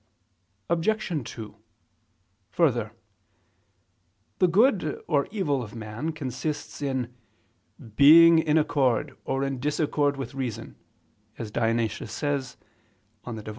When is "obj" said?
0.67-1.23